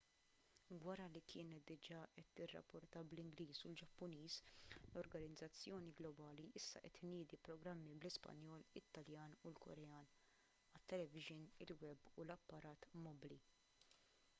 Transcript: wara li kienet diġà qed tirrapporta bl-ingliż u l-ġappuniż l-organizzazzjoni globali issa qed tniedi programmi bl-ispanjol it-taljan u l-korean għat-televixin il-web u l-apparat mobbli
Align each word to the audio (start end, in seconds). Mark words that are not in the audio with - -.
wara 0.85 1.05
li 1.13 1.21
kienet 1.31 1.63
diġà 1.71 1.99
qed 2.15 2.29
tirrapporta 2.39 3.03
bl-ingliż 3.11 3.59
u 3.67 3.69
l-ġappuniż 3.71 4.37
l-organizzazzjoni 4.79 5.93
globali 6.01 6.47
issa 6.61 6.83
qed 6.87 6.97
tniedi 7.01 7.41
programmi 7.51 7.95
bl-ispanjol 7.99 8.67
it-taljan 8.83 9.39
u 9.45 9.53
l-korean 9.55 10.11
għat-televixin 10.79 11.45
il-web 11.69 12.13
u 12.17 12.27
l-apparat 12.29 12.93
mobbli 13.09 13.41